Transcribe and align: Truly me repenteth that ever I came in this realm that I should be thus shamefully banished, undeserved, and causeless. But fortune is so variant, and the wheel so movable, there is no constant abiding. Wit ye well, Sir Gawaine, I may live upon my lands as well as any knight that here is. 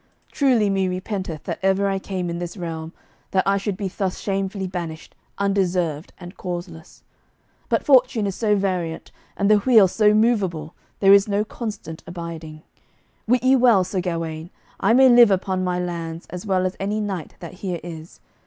Truly 0.31 0.67
me 0.71 0.87
repenteth 0.87 1.43
that 1.43 1.59
ever 1.61 1.87
I 1.87 1.99
came 1.99 2.27
in 2.31 2.39
this 2.39 2.57
realm 2.57 2.91
that 3.29 3.45
I 3.47 3.57
should 3.57 3.77
be 3.77 3.87
thus 3.87 4.19
shamefully 4.19 4.65
banished, 4.65 5.13
undeserved, 5.37 6.11
and 6.17 6.35
causeless. 6.35 7.03
But 7.69 7.83
fortune 7.83 8.25
is 8.25 8.33
so 8.33 8.55
variant, 8.55 9.11
and 9.37 9.47
the 9.47 9.59
wheel 9.59 9.87
so 9.87 10.15
movable, 10.15 10.73
there 11.01 11.13
is 11.13 11.27
no 11.27 11.45
constant 11.45 12.01
abiding. 12.07 12.63
Wit 13.27 13.43
ye 13.43 13.55
well, 13.55 13.83
Sir 13.83 14.01
Gawaine, 14.01 14.49
I 14.79 14.93
may 14.93 15.07
live 15.07 15.29
upon 15.29 15.63
my 15.63 15.77
lands 15.77 16.25
as 16.31 16.47
well 16.47 16.65
as 16.65 16.75
any 16.79 16.99
knight 16.99 17.35
that 17.39 17.53
here 17.61 17.79
is. 17.83 18.19